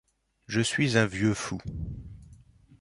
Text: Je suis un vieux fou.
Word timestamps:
Je 0.47 0.61
suis 0.61 0.97
un 0.97 1.05
vieux 1.05 1.35
fou. 1.35 1.59